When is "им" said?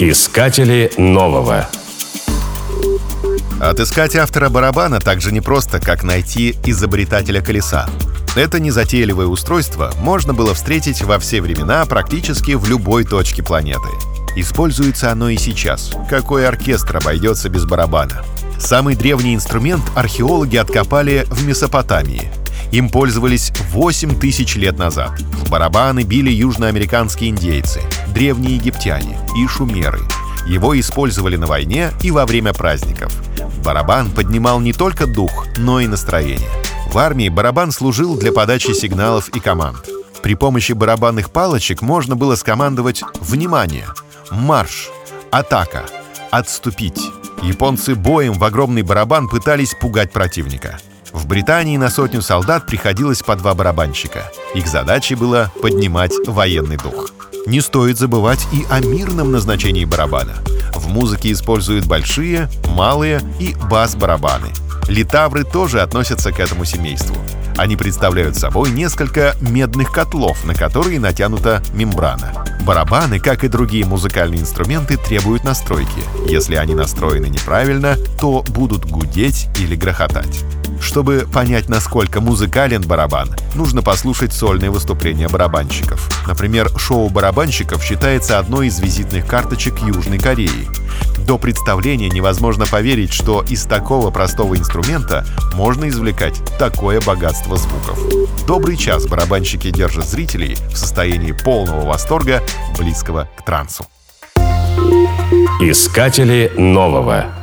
22.70-22.88